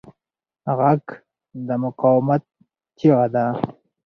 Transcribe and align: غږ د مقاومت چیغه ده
غږ 0.77 1.03
د 1.67 1.69
مقاومت 1.83 2.43
چیغه 2.97 3.27
ده 3.33 3.45